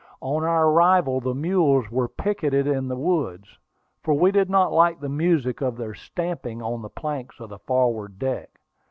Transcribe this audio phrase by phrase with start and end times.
[0.21, 3.59] On our arrival the mules were picketed in the woods,
[4.01, 7.59] for we did not like the music of their stamping on the planks of the
[7.59, 8.49] forward deck.